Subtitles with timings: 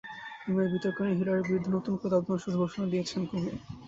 [0.47, 3.51] Email বিতর্ক নিয়ে হিলারির বিরুদ্ধে নতুন করে তদন্ত শুরুর ঘোষণা দিয়েছেন কোমি।